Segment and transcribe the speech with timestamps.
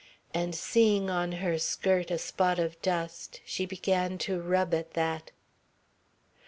[0.33, 5.29] And seeing on her skirt a spot of dust she began to rub at that.